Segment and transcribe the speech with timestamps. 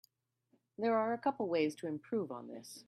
[0.79, 2.79] There are a couple ways to improve on this.